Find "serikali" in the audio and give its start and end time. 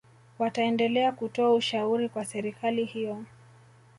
2.25-2.85